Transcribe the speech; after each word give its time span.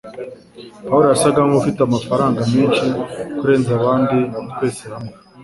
Pawulo 0.87 1.07
yasaga 1.13 1.39
nkufite 1.47 1.79
amafaranga 1.83 2.39
menshi 2.53 2.85
kurenza 3.37 3.71
abandi 3.79 4.17
twese 4.53 4.83
hamwe 4.93 5.13